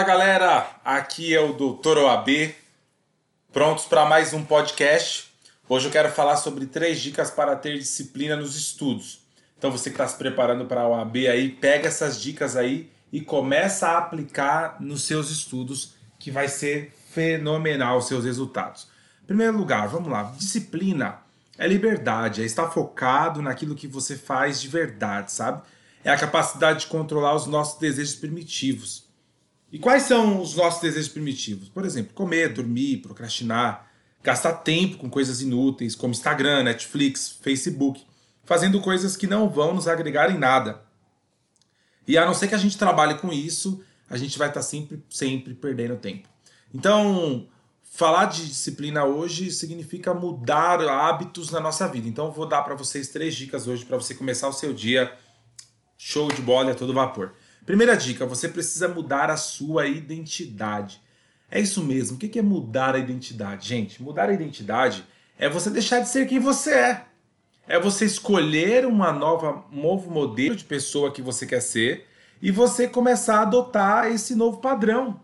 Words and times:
galera, 0.00 0.66
aqui 0.82 1.34
é 1.34 1.40
o 1.40 1.52
Dr. 1.52 1.98
OAB, 1.98 2.54
prontos 3.52 3.84
para 3.84 4.06
mais 4.06 4.32
um 4.32 4.42
podcast. 4.42 5.30
Hoje 5.68 5.86
eu 5.86 5.92
quero 5.92 6.10
falar 6.10 6.36
sobre 6.36 6.64
três 6.64 6.98
dicas 6.98 7.30
para 7.30 7.54
ter 7.54 7.78
disciplina 7.78 8.34
nos 8.34 8.56
estudos. 8.56 9.20
Então 9.58 9.70
você 9.70 9.90
que 9.90 9.94
está 9.94 10.08
se 10.08 10.16
preparando 10.16 10.64
para 10.64 10.80
a 10.80 10.88
OAB 10.88 11.28
aí, 11.28 11.50
pega 11.50 11.88
essas 11.88 12.20
dicas 12.20 12.56
aí 12.56 12.90
e 13.12 13.20
começa 13.20 13.88
a 13.88 13.98
aplicar 13.98 14.78
nos 14.80 15.02
seus 15.04 15.30
estudos, 15.30 15.94
que 16.18 16.30
vai 16.30 16.48
ser 16.48 16.94
fenomenal 17.10 17.98
os 17.98 18.08
seus 18.08 18.24
resultados. 18.24 18.88
Em 19.22 19.26
primeiro 19.26 19.58
lugar, 19.58 19.86
vamos 19.88 20.10
lá, 20.10 20.32
disciplina 20.36 21.18
é 21.58 21.68
liberdade, 21.68 22.42
é 22.42 22.46
estar 22.46 22.70
focado 22.70 23.42
naquilo 23.42 23.74
que 23.74 23.86
você 23.86 24.16
faz 24.16 24.60
de 24.60 24.68
verdade, 24.68 25.30
sabe? 25.30 25.62
É 26.02 26.10
a 26.10 26.18
capacidade 26.18 26.80
de 26.80 26.86
controlar 26.86 27.34
os 27.34 27.46
nossos 27.46 27.78
desejos 27.78 28.14
primitivos. 28.14 29.11
E 29.72 29.78
quais 29.78 30.02
são 30.02 30.42
os 30.42 30.54
nossos 30.54 30.82
desejos 30.82 31.08
primitivos? 31.08 31.70
Por 31.70 31.86
exemplo, 31.86 32.12
comer, 32.12 32.52
dormir, 32.52 32.98
procrastinar, 32.98 33.90
gastar 34.22 34.52
tempo 34.52 34.98
com 34.98 35.08
coisas 35.08 35.40
inúteis, 35.40 35.94
como 35.94 36.12
Instagram, 36.12 36.64
Netflix, 36.64 37.38
Facebook, 37.40 38.04
fazendo 38.44 38.82
coisas 38.82 39.16
que 39.16 39.26
não 39.26 39.48
vão 39.48 39.72
nos 39.72 39.88
agregar 39.88 40.30
em 40.30 40.38
nada. 40.38 40.82
E 42.06 42.18
a 42.18 42.26
não 42.26 42.34
ser 42.34 42.48
que 42.48 42.54
a 42.54 42.58
gente 42.58 42.76
trabalhe 42.76 43.14
com 43.14 43.32
isso, 43.32 43.82
a 44.10 44.18
gente 44.18 44.38
vai 44.38 44.48
estar 44.48 44.60
sempre, 44.60 45.02
sempre 45.08 45.54
perdendo 45.54 45.96
tempo. 45.96 46.28
Então, 46.74 47.48
falar 47.82 48.26
de 48.26 48.46
disciplina 48.46 49.06
hoje 49.06 49.50
significa 49.50 50.12
mudar 50.12 50.82
hábitos 50.82 51.50
na 51.50 51.60
nossa 51.60 51.88
vida. 51.88 52.06
Então, 52.06 52.26
eu 52.26 52.32
vou 52.32 52.46
dar 52.46 52.60
para 52.60 52.74
vocês 52.74 53.08
três 53.08 53.34
dicas 53.34 53.66
hoje 53.66 53.86
para 53.86 53.96
você 53.96 54.14
começar 54.14 54.48
o 54.48 54.52
seu 54.52 54.74
dia 54.74 55.16
show 55.96 56.28
de 56.28 56.42
bola 56.42 56.72
a 56.72 56.74
todo 56.74 56.92
vapor. 56.92 57.32
Primeira 57.64 57.96
dica: 57.96 58.26
você 58.26 58.48
precisa 58.48 58.88
mudar 58.88 59.30
a 59.30 59.36
sua 59.36 59.86
identidade. 59.86 61.00
É 61.50 61.60
isso 61.60 61.82
mesmo. 61.84 62.16
O 62.16 62.18
que 62.18 62.38
é 62.38 62.42
mudar 62.42 62.94
a 62.94 62.98
identidade? 62.98 63.68
Gente, 63.68 64.02
mudar 64.02 64.28
a 64.30 64.32
identidade 64.32 65.04
é 65.38 65.48
você 65.48 65.70
deixar 65.70 66.00
de 66.00 66.08
ser 66.08 66.26
quem 66.26 66.38
você 66.38 66.72
é. 66.72 67.04
É 67.68 67.78
você 67.78 68.04
escolher 68.04 68.86
uma 68.86 69.12
nova, 69.12 69.64
um 69.72 69.82
novo 69.82 70.10
modelo 70.10 70.56
de 70.56 70.64
pessoa 70.64 71.12
que 71.12 71.22
você 71.22 71.46
quer 71.46 71.60
ser 71.60 72.06
e 72.40 72.50
você 72.50 72.88
começar 72.88 73.38
a 73.38 73.42
adotar 73.42 74.10
esse 74.10 74.34
novo 74.34 74.58
padrão. 74.58 75.20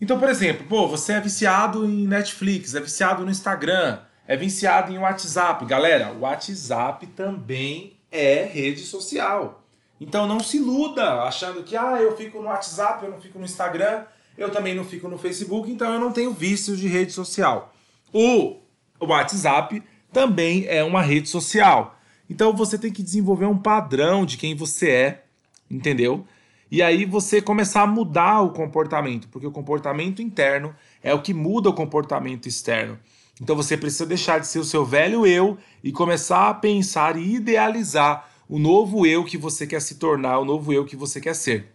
Então, 0.00 0.18
por 0.18 0.28
exemplo, 0.28 0.66
pô, 0.66 0.88
você 0.88 1.12
é 1.12 1.20
viciado 1.20 1.84
em 1.84 2.08
Netflix, 2.08 2.74
é 2.74 2.80
viciado 2.80 3.24
no 3.24 3.30
Instagram, 3.30 4.00
é 4.26 4.36
viciado 4.36 4.92
em 4.92 4.98
WhatsApp. 4.98 5.64
Galera, 5.66 6.12
o 6.12 6.20
WhatsApp 6.20 7.06
também 7.08 7.96
é 8.10 8.42
rede 8.42 8.80
social. 8.80 9.61
Então 10.02 10.26
não 10.26 10.40
se 10.40 10.56
iluda 10.56 11.22
achando 11.22 11.62
que 11.62 11.76
ah, 11.76 12.02
eu 12.02 12.16
fico 12.16 12.38
no 12.38 12.48
WhatsApp, 12.48 13.04
eu 13.04 13.10
não 13.12 13.20
fico 13.20 13.38
no 13.38 13.44
Instagram, 13.44 14.04
eu 14.36 14.50
também 14.50 14.74
não 14.74 14.84
fico 14.84 15.08
no 15.08 15.16
Facebook, 15.16 15.70
então 15.70 15.94
eu 15.94 16.00
não 16.00 16.10
tenho 16.10 16.32
vícios 16.32 16.80
de 16.80 16.88
rede 16.88 17.12
social. 17.12 17.72
O 18.12 18.58
WhatsApp 19.00 19.80
também 20.12 20.66
é 20.66 20.82
uma 20.82 21.00
rede 21.02 21.28
social. 21.28 21.96
Então 22.28 22.52
você 22.52 22.76
tem 22.76 22.90
que 22.90 23.00
desenvolver 23.00 23.46
um 23.46 23.56
padrão 23.56 24.26
de 24.26 24.36
quem 24.36 24.56
você 24.56 24.90
é, 24.90 25.24
entendeu? 25.70 26.26
E 26.68 26.82
aí 26.82 27.04
você 27.04 27.40
começar 27.40 27.82
a 27.82 27.86
mudar 27.86 28.40
o 28.40 28.50
comportamento, 28.50 29.28
porque 29.28 29.46
o 29.46 29.52
comportamento 29.52 30.20
interno 30.20 30.74
é 31.00 31.14
o 31.14 31.22
que 31.22 31.32
muda 31.32 31.68
o 31.68 31.74
comportamento 31.74 32.48
externo. 32.48 32.98
Então 33.40 33.54
você 33.54 33.76
precisa 33.76 34.04
deixar 34.04 34.40
de 34.40 34.48
ser 34.48 34.58
o 34.58 34.64
seu 34.64 34.84
velho 34.84 35.24
eu 35.24 35.56
e 35.84 35.92
começar 35.92 36.48
a 36.48 36.54
pensar 36.54 37.16
e 37.16 37.36
idealizar 37.36 38.31
o 38.52 38.58
novo 38.58 39.06
eu 39.06 39.24
que 39.24 39.38
você 39.38 39.66
quer 39.66 39.80
se 39.80 39.94
tornar, 39.94 40.38
o 40.38 40.44
novo 40.44 40.74
eu 40.74 40.84
que 40.84 40.94
você 40.94 41.22
quer 41.22 41.34
ser. 41.34 41.72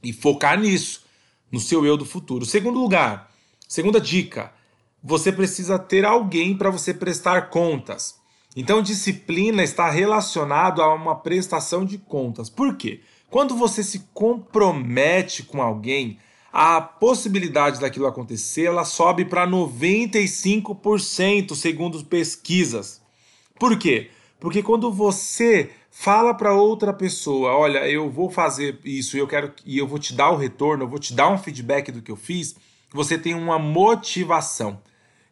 E 0.00 0.12
focar 0.12 0.56
nisso, 0.56 1.04
no 1.50 1.58
seu 1.58 1.84
eu 1.84 1.96
do 1.96 2.04
futuro. 2.04 2.46
Segundo 2.46 2.78
lugar, 2.78 3.32
segunda 3.66 4.00
dica, 4.00 4.52
você 5.02 5.32
precisa 5.32 5.76
ter 5.76 6.04
alguém 6.04 6.56
para 6.56 6.70
você 6.70 6.94
prestar 6.94 7.50
contas. 7.50 8.14
Então, 8.54 8.80
disciplina 8.80 9.64
está 9.64 9.90
relacionado 9.90 10.82
a 10.82 10.94
uma 10.94 11.16
prestação 11.16 11.84
de 11.84 11.98
contas. 11.98 12.48
Por 12.48 12.76
quê? 12.76 13.00
Quando 13.28 13.56
você 13.56 13.82
se 13.82 14.06
compromete 14.14 15.42
com 15.42 15.60
alguém, 15.60 16.20
a 16.52 16.80
possibilidade 16.80 17.80
daquilo 17.80 18.06
acontecer 18.06 18.66
ela 18.66 18.84
sobe 18.84 19.24
para 19.24 19.48
95% 19.48 21.56
segundo 21.56 22.04
pesquisas. 22.04 23.02
Por 23.58 23.76
quê? 23.76 24.12
Porque 24.38 24.62
quando 24.62 24.92
você 24.92 25.72
fala 26.00 26.34
para 26.34 26.54
outra 26.54 26.92
pessoa, 26.92 27.52
olha, 27.52 27.88
eu 27.88 28.10
vou 28.10 28.30
fazer 28.30 28.78
isso 28.84 29.16
e 29.16 29.20
eu 29.20 29.26
quero 29.26 29.52
e 29.64 29.78
eu 29.78 29.86
vou 29.86 29.98
te 29.98 30.14
dar 30.14 30.30
o 30.30 30.36
retorno, 30.36 30.84
eu 30.84 30.88
vou 30.88 30.98
te 30.98 31.12
dar 31.12 31.28
um 31.28 31.38
feedback 31.38 31.90
do 31.90 32.02
que 32.02 32.10
eu 32.10 32.16
fiz, 32.16 32.56
você 32.92 33.18
tem 33.18 33.34
uma 33.34 33.58
motivação 33.58 34.80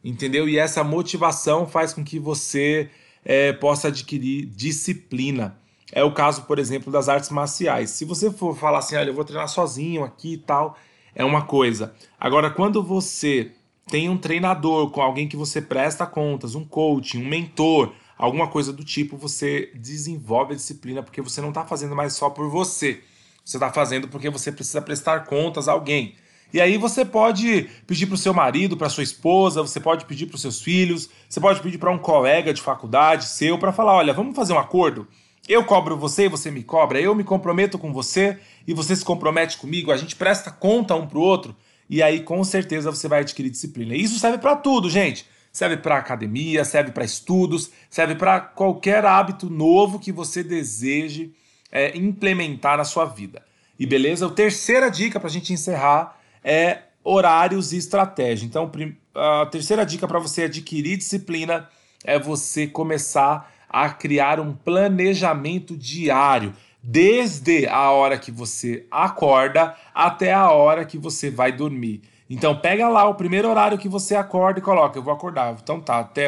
entendeu? 0.09 0.49
E 0.49 0.57
essa 0.57 0.85
motivação 0.85 1.67
faz 1.67 1.93
com 1.93 2.05
que 2.05 2.19
você 2.19 2.89
é, 3.25 3.53
possa 3.53 3.89
adquirir 3.89 4.47
disciplina. 4.47 5.59
É 5.93 6.03
o 6.05 6.13
caso, 6.13 6.43
por 6.43 6.59
exemplo, 6.59 6.93
das 6.93 7.09
artes 7.09 7.31
marciais. 7.31 7.91
Se 7.91 8.05
você 8.05 8.31
for 8.31 8.57
falar 8.57 8.79
assim, 8.79 8.97
olha, 8.97 9.11
eu 9.11 9.15
vou 9.15 9.25
treinar 9.25 9.49
sozinho 9.49 10.05
aqui 10.05 10.35
e 10.35 10.39
tal, 10.39 10.77
é 11.15 11.25
uma 11.25 11.43
coisa. 11.43 11.95
Agora, 12.21 12.51
quando 12.51 12.83
você 12.83 13.53
tem 13.89 14.09
um 14.09 14.17
treinador, 14.17 14.91
com 14.91 15.01
alguém 15.01 15.29
que 15.29 15.37
você 15.37 15.61
presta 15.61 16.07
contas, 16.07 16.55
um 16.55 16.65
coaching, 16.65 17.23
um 17.25 17.29
mentor, 17.29 17.93
alguma 18.17 18.49
coisa 18.49 18.73
do 18.73 18.85
tipo, 18.85 19.17
você 19.17 19.71
desenvolve 19.75 20.53
a 20.53 20.57
disciplina 20.57 21.03
porque 21.03 21.21
você 21.21 21.41
não 21.41 21.51
está 21.51 21.65
fazendo 21.65 21.95
mais 21.95 22.15
só 22.15 22.31
por 22.31 22.49
você. 22.49 23.01
Você 23.45 23.57
está 23.57 23.73
fazendo 23.73 24.09
porque 24.09 24.31
você 24.31 24.51
precisa 24.51 24.83
prestar 24.83 25.25
contas 25.25 25.69
a 25.69 25.73
alguém. 25.73 26.15
E 26.53 26.61
aí 26.61 26.77
você 26.79 27.05
pode 27.05 27.69
pedir 27.87 28.07
para 28.07 28.15
o 28.15 28.19
seu 28.19 28.33
marido, 28.33 28.77
para 28.77 28.89
sua 28.89 29.03
esposa, 29.03 29.63
você 29.63 29.81
pode 29.81 30.05
pedir 30.05 30.27
para 30.27 30.37
os 30.37 30.41
seus 30.41 30.61
filhos, 30.61 31.09
você 31.29 31.41
pode 31.41 31.61
pedir 31.61 31.79
para 31.79 31.91
um 31.91 31.99
colega 31.99 32.55
de 32.55 32.63
faculdade 32.63 33.27
seu 33.27 33.59
para 33.59 33.73
falar, 33.73 33.95
olha, 33.95 34.13
vamos 34.13 34.35
fazer 34.35 34.53
um 34.53 34.59
acordo. 34.59 35.07
Eu 35.49 35.65
cobro 35.65 35.97
você 35.97 36.25
e 36.25 36.29
você 36.29 36.51
me 36.51 36.63
cobra, 36.63 37.01
eu 37.01 37.15
me 37.15 37.23
comprometo 37.23 37.79
com 37.79 37.93
você 37.93 38.39
e 38.67 38.75
você 38.75 38.97
se 38.97 39.05
compromete 39.05 39.59
comigo, 39.59 39.93
a 39.93 39.97
gente 39.97 40.17
presta 40.17 40.51
conta 40.51 40.95
um 40.95 41.07
para 41.07 41.19
o 41.19 41.23
outro 41.23 41.55
e 41.89 42.03
aí 42.03 42.21
com 42.21 42.43
certeza 42.43 42.91
você 42.91 43.07
vai 43.07 43.21
adquirir 43.21 43.51
disciplina. 43.51 43.95
E 43.95 44.03
isso 44.03 44.19
serve 44.19 44.39
para 44.39 44.57
tudo, 44.57 44.91
gente. 44.91 45.27
Serve 45.57 45.79
para 45.79 45.97
academia, 45.97 46.67
serve 46.67 46.91
para 46.91 47.03
estudos, 47.03 47.71
serve 47.89 48.15
para 48.15 48.41
qualquer 48.41 49.07
hábito 49.07 49.49
novo 49.49 49.99
que 49.99 50.13
você 50.13 50.45
deseje 50.45 51.33
é, 51.73 51.97
implementar 51.97 52.77
na 52.77 52.85
sua 52.85 53.07
vida. 53.07 53.43
E 53.79 53.87
beleza? 53.87 54.27
A 54.27 54.31
terceira 54.31 54.91
dica 54.91 55.19
para 55.19 55.31
a 55.31 55.33
gente 55.33 55.55
encerrar 55.55 56.21
é 56.45 56.81
horários 57.03 57.73
e 57.73 57.79
estratégia. 57.79 58.45
Então, 58.45 58.71
a 59.15 59.47
terceira 59.47 59.87
dica 59.87 60.07
para 60.07 60.19
você 60.19 60.43
adquirir 60.43 60.99
disciplina 60.99 61.71
é 62.05 62.19
você 62.19 62.67
começar 62.67 63.51
a 63.67 63.89
criar 63.89 64.39
um 64.39 64.53
planejamento 64.53 65.75
diário, 65.75 66.53
desde 66.89 67.67
a 67.67 67.91
hora 67.91 68.17
que 68.17 68.31
você 68.31 68.87
acorda 68.89 69.75
até 69.93 70.33
a 70.33 70.53
hora 70.53 70.85
que 70.85 70.97
você 70.97 71.29
vai 71.29 71.51
dormir. 71.51 72.01
Então, 72.31 72.57
pega 72.57 72.89
lá 72.89 73.09
o 73.09 73.15
primeiro 73.15 73.49
horário 73.49 73.77
que 73.77 73.89
você 73.89 74.15
acorda 74.15 74.61
e 74.61 74.63
coloca, 74.63 74.97
eu 74.97 75.03
vou 75.03 75.13
acordar. 75.13 75.57
Então 75.61 75.81
tá, 75.81 75.99
até 75.99 76.27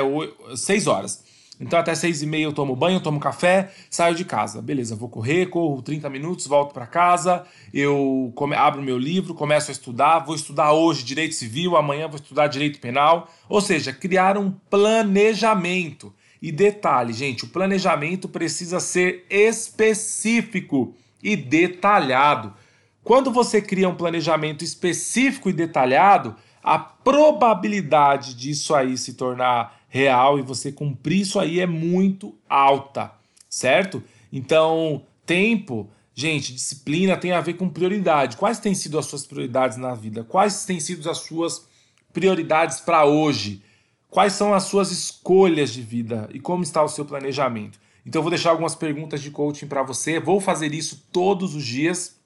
6 0.57 0.87
horas. 0.89 1.29
Então 1.61 1.79
até 1.79 1.93
seis 1.95 2.23
e 2.23 2.27
meia 2.27 2.45
eu 2.45 2.53
tomo 2.53 2.77
banho, 2.77 3.01
tomo 3.01 3.19
café, 3.19 3.73
saio 3.91 4.15
de 4.15 4.25
casa. 4.25 4.63
Beleza, 4.63 4.95
vou 4.95 5.09
correr, 5.09 5.47
corro 5.47 5.83
30 5.83 6.09
minutos, 6.09 6.47
volto 6.47 6.73
para 6.73 6.87
casa, 6.87 7.45
eu 7.75 8.33
come, 8.37 8.55
abro 8.55 8.81
meu 8.81 8.97
livro, 8.97 9.35
começo 9.35 9.71
a 9.71 9.73
estudar, 9.73 10.21
vou 10.21 10.37
estudar 10.37 10.73
hoje 10.73 11.03
direito 11.03 11.35
civil, 11.35 11.77
amanhã 11.77 12.07
vou 12.07 12.15
estudar 12.15 12.47
direito 12.47 12.79
penal. 12.79 13.29
Ou 13.49 13.61
seja, 13.61 13.93
criar 13.93 14.39
um 14.39 14.53
planejamento. 14.71 16.15
E 16.41 16.53
detalhe, 16.53 17.13
gente, 17.13 17.45
o 17.45 17.49
planejamento 17.49 18.29
precisa 18.29 18.79
ser 18.79 19.27
específico 19.29 20.95
e 21.23 21.37
detalhado. 21.37 22.55
Quando 23.03 23.31
você 23.31 23.61
cria 23.61 23.89
um 23.89 23.95
planejamento 23.95 24.63
específico 24.63 25.51
e 25.51 25.53
detalhado, 25.53 26.37
a 26.63 26.79
probabilidade 26.79 28.35
disso 28.35 28.75
aí 28.75 28.97
se 28.99 29.15
tornar 29.15 29.81
real 29.89 30.39
e 30.39 30.43
você 30.43 30.71
cumprir 30.71 31.23
isso 31.23 31.41
aí 31.41 31.61
é 31.61 31.67
muito 31.67 32.35
alta, 32.49 33.11
certo? 33.49 34.03
Então, 34.33 35.03
tempo, 35.25 35.89
gente, 36.15 36.53
disciplina 36.53 37.17
tem 37.17 37.33
a 37.33 37.41
ver 37.41 37.55
com 37.55 37.69
prioridade. 37.69 38.37
Quais 38.37 38.59
têm 38.59 38.75
sido 38.75 38.99
as 38.99 39.07
suas 39.07 39.27
prioridades 39.27 39.79
na 39.79 39.95
vida? 39.95 40.23
Quais 40.23 40.67
têm 40.67 40.79
sido 40.79 41.09
as 41.11 41.19
suas 41.19 41.67
prioridades 42.13 42.81
para 42.81 43.05
hoje? 43.07 43.63
Quais 44.11 44.33
são 44.33 44.55
as 44.55 44.65
suas 44.65 44.91
escolhas 44.91 45.73
de 45.73 45.83
vida 45.83 46.29
e 46.33 46.41
como 46.41 46.63
está 46.63 46.83
o 46.83 46.89
seu 46.89 47.05
planejamento? 47.05 47.79
Então, 48.07 48.21
eu 48.21 48.23
vou 48.23 48.31
deixar 48.31 48.51
algumas 48.51 48.75
perguntas 48.75 49.21
de 49.21 49.31
coaching 49.31 49.67
para 49.67 49.83
você. 49.83 50.19
Vou 50.19 50.41
fazer 50.41 50.73
isso 50.73 51.07
todos 51.13 51.55
os 51.55 51.63
dias, 51.63 52.17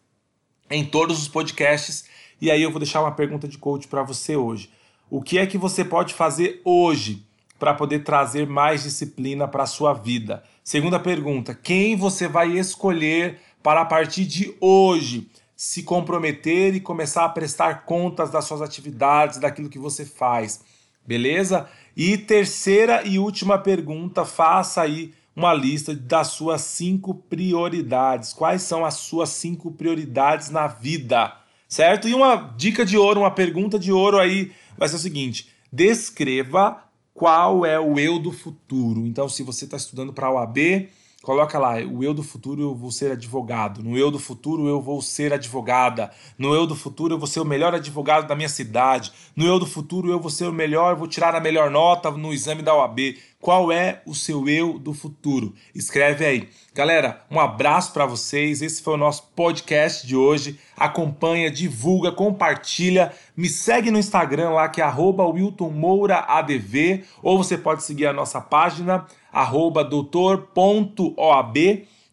em 0.70 0.84
todos 0.84 1.20
os 1.20 1.26
podcasts. 1.26 2.04
E 2.40 2.50
aí, 2.52 2.62
eu 2.62 2.70
vou 2.70 2.78
deixar 2.78 3.00
uma 3.00 3.10
pergunta 3.10 3.48
de 3.48 3.58
coaching 3.58 3.88
para 3.88 4.04
você 4.04 4.36
hoje. 4.36 4.70
O 5.10 5.20
que 5.20 5.38
é 5.38 5.46
que 5.46 5.58
você 5.58 5.84
pode 5.84 6.14
fazer 6.14 6.62
hoje 6.64 7.26
para 7.58 7.74
poder 7.74 8.04
trazer 8.04 8.46
mais 8.46 8.84
disciplina 8.84 9.48
para 9.48 9.64
a 9.64 9.66
sua 9.66 9.92
vida? 9.92 10.44
Segunda 10.62 11.00
pergunta: 11.00 11.52
quem 11.52 11.96
você 11.96 12.28
vai 12.28 12.56
escolher 12.56 13.40
para 13.60 13.80
a 13.80 13.84
partir 13.84 14.24
de 14.24 14.54
hoje 14.60 15.28
se 15.56 15.82
comprometer 15.82 16.74
e 16.74 16.80
começar 16.80 17.24
a 17.24 17.28
prestar 17.28 17.84
contas 17.84 18.30
das 18.30 18.44
suas 18.44 18.62
atividades, 18.62 19.38
daquilo 19.38 19.68
que 19.68 19.78
você 19.78 20.04
faz. 20.04 20.60
Beleza? 21.06 21.68
E 21.96 22.16
terceira 22.16 23.02
e 23.04 23.18
última 23.18 23.58
pergunta, 23.58 24.24
faça 24.24 24.82
aí 24.82 25.12
uma 25.34 25.52
lista 25.52 25.94
das 25.94 26.28
suas 26.28 26.60
cinco 26.62 27.14
prioridades. 27.14 28.32
Quais 28.32 28.62
são 28.62 28.84
as 28.84 28.94
suas 28.94 29.30
cinco 29.30 29.70
prioridades 29.72 30.50
na 30.50 30.66
vida? 30.66 31.36
Certo? 31.68 32.08
E 32.08 32.14
uma 32.14 32.36
dica 32.56 32.84
de 32.84 32.96
ouro, 32.96 33.20
uma 33.20 33.30
pergunta 33.30 33.78
de 33.78 33.90
ouro 33.90 34.18
aí 34.18 34.52
vai 34.76 34.88
ser 34.88 34.96
o 34.96 34.98
seguinte: 34.98 35.48
descreva 35.72 36.82
qual 37.14 37.64
é 37.64 37.78
o 37.78 37.98
eu 37.98 38.18
do 38.18 38.32
futuro. 38.32 39.06
Então, 39.06 39.28
se 39.28 39.42
você 39.42 39.64
está 39.64 39.76
estudando 39.76 40.12
para 40.12 40.26
a 40.26 40.32
OAB, 40.32 40.88
Coloca 41.22 41.56
lá, 41.56 41.76
o 41.76 42.02
eu 42.02 42.12
do 42.12 42.24
futuro 42.24 42.62
eu 42.62 42.74
vou 42.74 42.90
ser 42.90 43.12
advogado. 43.12 43.80
No 43.80 43.96
eu 43.96 44.10
do 44.10 44.18
futuro 44.18 44.66
eu 44.66 44.80
vou 44.80 45.00
ser 45.00 45.32
advogada. 45.32 46.10
No 46.36 46.52
eu 46.52 46.66
do 46.66 46.74
futuro 46.74 47.14
eu 47.14 47.18
vou 47.18 47.28
ser 47.28 47.38
o 47.38 47.44
melhor 47.44 47.72
advogado 47.72 48.26
da 48.26 48.34
minha 48.34 48.48
cidade. 48.48 49.12
No 49.36 49.46
eu 49.46 49.60
do 49.60 49.66
futuro 49.66 50.10
eu 50.10 50.18
vou 50.18 50.30
ser 50.30 50.48
o 50.48 50.52
melhor, 50.52 50.96
vou 50.96 51.06
tirar 51.06 51.36
a 51.36 51.40
melhor 51.40 51.70
nota 51.70 52.10
no 52.10 52.32
exame 52.32 52.60
da 52.60 52.74
OAB. 52.74 53.16
Qual 53.40 53.70
é 53.70 54.02
o 54.04 54.16
seu 54.16 54.48
eu 54.48 54.80
do 54.80 54.92
futuro? 54.92 55.54
Escreve 55.72 56.24
aí. 56.24 56.48
Galera, 56.74 57.22
um 57.30 57.38
abraço 57.38 57.92
para 57.92 58.04
vocês. 58.04 58.60
Esse 58.60 58.82
foi 58.82 58.94
o 58.94 58.96
nosso 58.96 59.30
podcast 59.36 60.04
de 60.04 60.16
hoje. 60.16 60.58
Acompanha, 60.76 61.52
divulga, 61.52 62.10
compartilha. 62.10 63.12
Me 63.36 63.48
segue 63.48 63.92
no 63.92 63.98
Instagram 63.98 64.50
lá 64.50 64.68
que 64.68 64.80
é 64.80 64.86
@wiltonmouraadv 64.86 67.04
ou 67.22 67.38
você 67.38 67.56
pode 67.56 67.84
seguir 67.84 68.06
a 68.06 68.12
nossa 68.12 68.40
página 68.40 69.06
arroba 69.32 69.82
doutor.oab, 69.82 71.56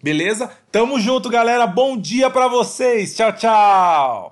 beleza? 0.01 0.49
Tamo 0.71 0.99
junto, 0.99 1.29
galera. 1.29 1.67
Bom 1.67 1.97
dia 1.97 2.29
para 2.29 2.47
vocês. 2.47 3.15
Tchau, 3.15 3.33
tchau. 3.33 4.27